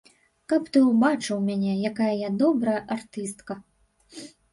[0.51, 3.53] Каб ты ўбачыў мяне, якая я добрая артыстка.